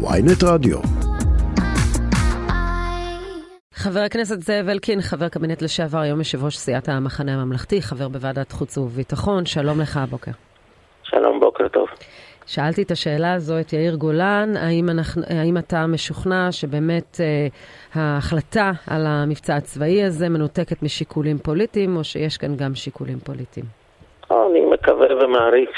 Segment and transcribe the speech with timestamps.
[0.00, 0.78] ויינט רדיו.
[3.74, 8.52] חבר הכנסת זאב אלקין, חבר קבינט לשעבר, היום יושב ראש סיעת המחנה הממלכתי, חבר בוועדת
[8.52, 10.30] חוץ וביטחון, שלום לך הבוקר.
[11.02, 11.88] שלום, בוקר טוב.
[12.46, 17.46] שאלתי את השאלה הזו את יאיר גולן, האם, אנחנו, האם אתה משוכנע שבאמת אה,
[17.94, 23.66] ההחלטה על המבצע הצבאי הזה מנותקת משיקולים פוליטיים, או שיש כאן גם שיקולים פוליטיים?
[24.30, 25.70] אני מקווה ומעריך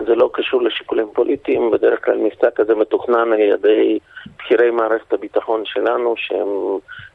[0.00, 1.70] שזה לא קשור לשיקולים פוליטיים.
[1.70, 3.98] בדרך כלל מבצע כזה מתוכנן על ידי
[4.38, 6.48] בכירי מערכת הביטחון שלנו, שהם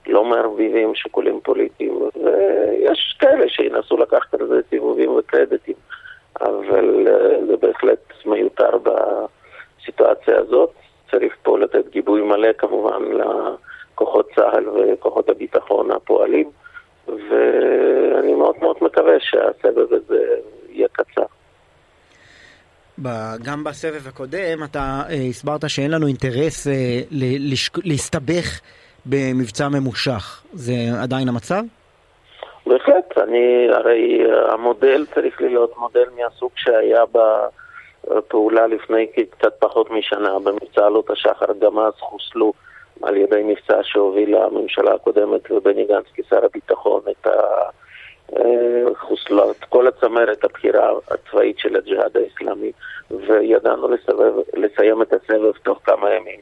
[0.07, 5.75] לא מערבבים שיקולים פוליטיים, ויש כאלה שינסו לקחת על זה סיבובים וקרדיטים,
[6.41, 10.71] אבל אה, זה בהחלט מיותר בסיטואציה הזאת.
[11.11, 16.49] צריך פה לתת גיבוי מלא כמובן לכוחות צה"ל וכוחות הביטחון הפועלים.
[17.07, 20.25] ואני מאוד מאוד מקווה שהסבב הזה
[20.69, 21.24] יהיה קצר.
[23.43, 26.73] גם בסבב הקודם אתה אה, הסברת שאין לנו אינטרס אה,
[27.83, 28.59] להסתבך
[29.05, 30.43] במבצע ממושך.
[30.53, 31.63] זה עדיין המצב?
[32.67, 37.03] בהחלט, אני, הרי אה, המודל צריך להיות מודל מהסוג שהיה
[38.07, 42.53] בפעולה לפני קצת פחות משנה, במבצע עלות השחר, גם אז חוסלו
[43.03, 47.31] על ידי מבצע שהובילה הממשלה הקודמת ובני גנץ כשר הביטחון את ה...
[48.95, 52.71] חוסלה את כל הצמרת הבכירה הצבאית של הג'יהאד האסלאמי
[53.11, 56.39] וידענו לסבב, לסיים את הסבב תוך כמה ימים.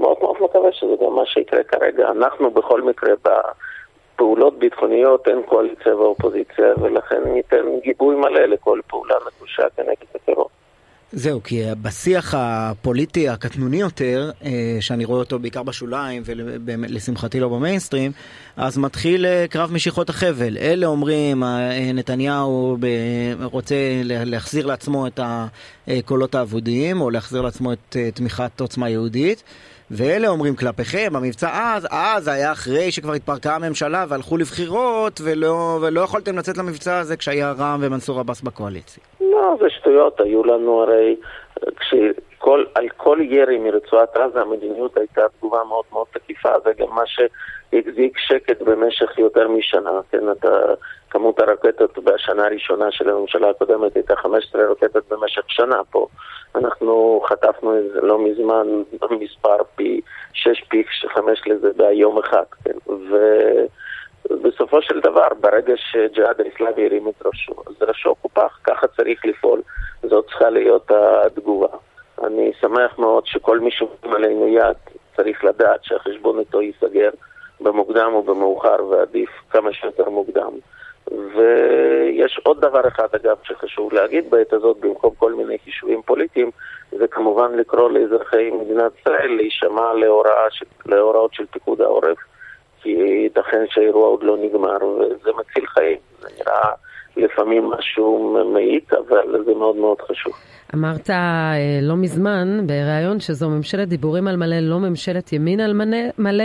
[0.00, 2.10] מאוד מאוד מקווה שזה גם מה שיקרה כרגע.
[2.10, 9.62] אנחנו בכל מקרה בפעולות ביטחוניות אין קואליציה ואופוזיציה ולכן ניתן גיבוי מלא לכל פעולה נחושה
[9.76, 10.48] כנגד הטרור.
[11.12, 18.12] זהו, כי בשיח הפוליטי הקטנוני יותר, אה, שאני רואה אותו בעיקר בשוליים ולשמחתי לא במיינסטרים,
[18.56, 20.58] אז מתחיל אה, קרב משיכות החבל.
[20.58, 22.76] אלה אומרים, אה, נתניהו
[23.42, 23.74] רוצה
[24.04, 25.20] להחזיר לעצמו את
[25.86, 29.42] הקולות האבודיים, או להחזיר לעצמו את תמיכת עוצמה יהודית.
[29.90, 36.00] ואלה אומרים כלפיכם, המבצע אז, אז היה אחרי שכבר התפרקה הממשלה והלכו לבחירות ולא, ולא
[36.00, 39.02] יכולתם לצאת למבצע הזה כשהיה רע"מ ומנסור עבאס בקואליציה.
[39.44, 41.16] לא, זה שטויות, היו לנו הרי,
[41.76, 47.02] כשכל, על כל ירי מרצועת עזה המדיניות הייתה תגובה מאוד מאוד תקיפה, זה גם מה
[47.06, 50.48] שהחזיק שקט במשך יותר משנה, כן, אתה,
[51.10, 56.06] כמות הרקטות בשנה הראשונה של הממשלה הקודמת הייתה 15 רקטות במשך שנה פה.
[56.54, 58.66] אנחנו חטפנו לא מזמן
[59.10, 60.00] מספר פי
[60.32, 63.16] 6 פי 5 לזה ביום אחד, כן, ו...
[64.64, 69.60] בסופו של דבר, ברגע שג'יהאד האסלאמי הרים את ראשו, אז ראשו קופח, ככה צריך לפעול,
[70.02, 71.76] זאת צריכה להיות התגובה.
[72.24, 74.76] אני שמח מאוד שכל מי שאומרים עלינו יד
[75.16, 77.10] צריך לדעת שהחשבון איתו ייסגר
[77.60, 80.50] במוקדם או במאוחר, ועדיף כמה שיותר מוקדם.
[81.08, 86.50] ויש עוד דבר אחד, אגב, שחשוב להגיד בעת הזאת, במקום כל מיני חישובים פוליטיים,
[86.90, 89.92] זה כמובן לקרוא לאזרחי מדינת ישראל להישמע
[90.86, 92.18] להוראות של פיקוד העורף.
[92.84, 95.98] כי ייתכן שהאירוע עוד לא נגמר וזה מציל חיים.
[96.20, 96.70] זה נראה
[97.16, 100.32] לפעמים משהו מעיק, אבל זה מאוד מאוד חשוב.
[100.74, 105.80] אמרת אה, לא מזמן בריאיון שזו ממשלת דיבורים על מלא, לא ממשלת ימין על
[106.18, 106.44] מלא.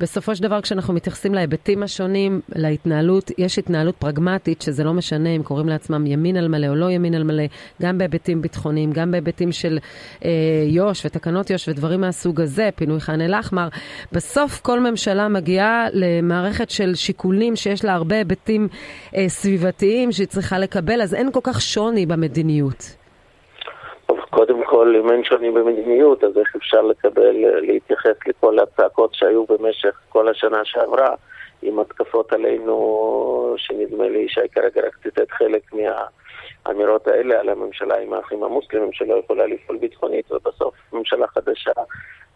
[0.00, 5.42] בסופו של דבר, כשאנחנו מתייחסים להיבטים השונים, להתנהלות, יש התנהלות פרגמטית, שזה לא משנה אם
[5.42, 7.44] קוראים לעצמם ימין על מלא או לא ימין על מלא,
[7.82, 9.78] גם בהיבטים ביטחוניים, גם בהיבטים של
[10.24, 10.30] אה,
[10.66, 13.68] יו"ש ותקנות יו"ש ודברים מהסוג הזה, פינוי ח'אן אל-אחמר.
[14.12, 18.68] בסוף כל ממשלה מגיעה למערכת של שיקולים שיש לה הרבה היבטים
[19.16, 22.96] אה, סביבתיים שהיא צריכה לקבל, אז אין כל כך שוני במדיניות.
[24.30, 30.00] קודם כל, אם אין שוני במדיניות, אז איך אפשר לקבל, להתייחס לכל הצעקות שהיו במשך
[30.08, 31.14] כל השנה שעברה,
[31.62, 38.12] עם התקפות עלינו, שנדמה לי שי כרגע רק ציטט חלק מהאמירות האלה על הממשלה עם
[38.12, 41.70] האחים המוסלמים שלא יכולה לפעול ביטחונית, ובסוף ממשלה חדשה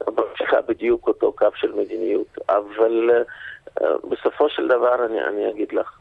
[0.08, 2.38] ממשיכה בדיוק אותו קו של מדיניות.
[2.48, 3.10] אבל
[3.80, 5.98] uh, בסופו של דבר, אני, אני אגיד לך,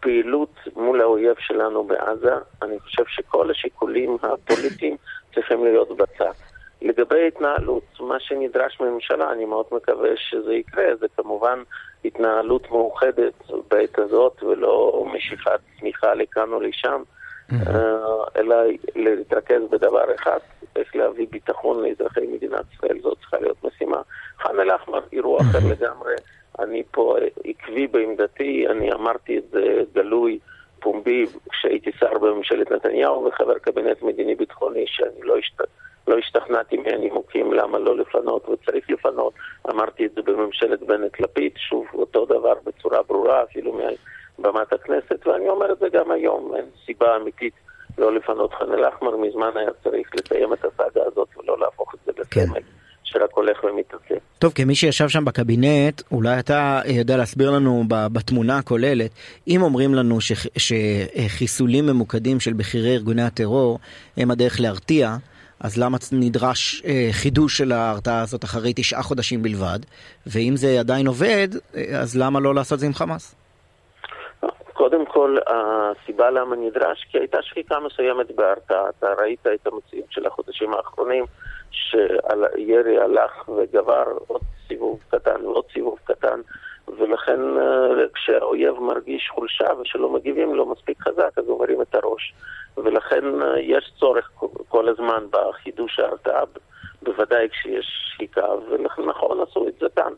[0.00, 4.96] פעילות מול האויב שלנו בעזה, אני חושב שכל השיקולים הפוליטיים
[5.34, 6.32] צריכים להיות בצד.
[6.82, 11.62] לגבי התנהלות, מה שנדרש מהממשלה, אני מאוד מקווה שזה יקרה, זה כמובן
[12.04, 17.02] התנהלות מאוחדת בעת הזאת ולא משיכת תמיכה לכאן או לשם,
[17.52, 18.56] אה, אלא
[18.96, 20.38] להתרכז בדבר אחד,
[20.76, 24.00] איך להביא ביטחון לאזרחי מדינת ישראל, זאת צריכה להיות משימה.
[24.38, 26.14] ח'אן אל-אחמר, אירוע אחר לגמרי.
[26.60, 30.38] אני פה עקבי בעמדתי, אני אמרתי את זה גלוי,
[30.80, 35.60] פומבי, כשהייתי שר בממשלת נתניהו וחבר קבינט מדיני-ביטחוני, שאני לא, השת...
[36.08, 39.32] לא השתכנעתי מהנימוקים למה לא לפנות וצריך לפנות.
[39.70, 43.80] אמרתי את זה בממשלת בנט-לפיד, שוב אותו דבר בצורה ברורה, אפילו
[44.38, 47.54] מבמת הכנסת, ואני אומר את זה גם היום, אין סיבה אמיתית
[47.98, 52.12] לא לפנות ח'אן אל-אחמר, מזמן היה צריך לסיים את הסאגה הזאת ולא להפוך את זה
[52.30, 52.40] כן.
[52.40, 52.60] הסמל,
[53.04, 54.07] שרק הולך ומתעצם.
[54.38, 59.10] טוב, כמי שישב שם בקבינט, אולי אתה יודע להסביר לנו בתמונה הכוללת,
[59.48, 63.78] אם אומרים לנו ש, שחיסולים ממוקדים של בכירי ארגוני הטרור
[64.16, 65.16] הם הדרך להרתיע,
[65.60, 69.78] אז למה נדרש אה, חידוש של ההרתעה הזאת אחרי תשעה חודשים בלבד?
[70.26, 73.34] ואם זה עדיין עובד, אה, אז למה לא לעשות זה עם חמאס?
[74.78, 78.88] קודם כל, הסיבה למה נדרש, כי הייתה שחיקה מסוימת בהרתעה.
[78.88, 81.24] אתה ראית את המציאות של החודשים האחרונים,
[81.70, 86.40] שהירי הלך וגבר עוד סיבוב קטן ועוד סיבוב קטן,
[86.98, 92.34] ולכן אה, כשהאויב מרגיש חולשה ושלא מגיבים לו מספיק חזק, אז הוא מרים את הראש.
[92.76, 94.30] ולכן אה, יש צורך
[94.68, 96.42] כל הזמן בחידוש ההרתעה,
[97.02, 100.12] בוודאי כשיש שחיקה, ונכון עשו את זה כאן.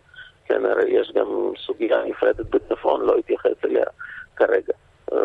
[0.45, 3.85] כן, הרי יש גם סוגיה נפרדת בצפון, לא אתייחס אליה
[4.41, 4.73] כרגע.
[5.13, 5.19] אה,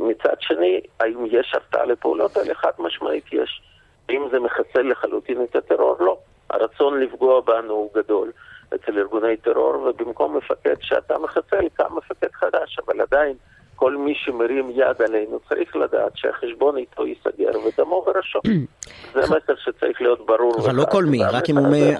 [0.00, 2.54] מצד שני, האם יש הרתעה לפעולות האלה?
[2.54, 3.62] חד משמעית יש.
[4.08, 5.96] האם זה מחסל לחלוטין את הטרור?
[6.00, 6.16] לא.
[6.50, 8.32] הרצון לפגוע בנו הוא גדול
[8.74, 13.34] אצל ארגוני טרור, ובמקום מפקד שאתה מחסל, קם מפקד חדש, אבל עדיין
[13.76, 18.38] כל מי שמרים יד עלינו צריך לדעת שהחשבון איתו ייסגר ודמו בראשו.
[19.14, 20.56] זה מסר שצריך להיות ברור.
[20.58, 21.24] אבל לא כל מי,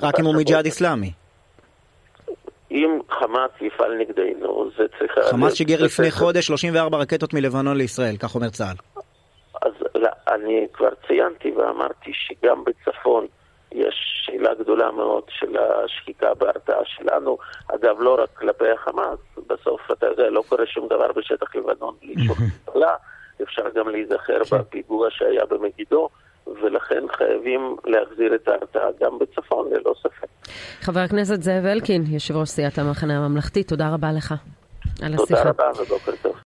[0.03, 1.13] רק אם הוא מג'יהאד איסלאמי.
[2.71, 5.13] אם חמאס יפעל נגדנו, זה צריך...
[5.31, 8.77] חמאס שיגר לפני חודש 34 רקטות מלבנון לישראל, כך אומר צה"ל.
[9.63, 13.27] אז לא, אני כבר ציינתי ואמרתי שגם בצפון
[13.73, 17.39] יש שאלה גדולה מאוד של השחיקה בהרתעה שלנו.
[17.69, 22.15] אגב, לא רק כלפי החמאס, בסוף, אתה יודע, לא קורה שום דבר בשטח לבנון בלי
[22.27, 22.95] שום פעולה.
[23.43, 24.59] אפשר גם להיזכר כן.
[24.59, 26.09] בפיגוע שהיה במגידו.
[26.47, 30.27] ולכן חייבים להחזיר את ההרתעה גם בצפון, ללא ספק.
[30.81, 34.35] חבר הכנסת זאב אלקין, יושב ראש סיעת המחנה הממלכתי, תודה רבה לך
[35.03, 35.53] על השיחה.
[35.53, 36.37] תודה רבה ובוקר טוב.